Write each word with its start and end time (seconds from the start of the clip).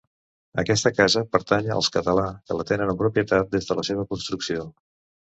Aquesta 0.61 0.91
casa 0.99 1.21
pertany 1.35 1.69
als 1.75 1.89
Català, 1.97 2.23
que 2.47 2.57
la 2.61 2.65
tenen 2.71 2.95
en 2.95 2.97
propietat 3.03 3.53
des 3.53 3.69
de 3.69 3.79
la 3.81 3.85
seva 3.91 4.07
construcció. 4.15 4.65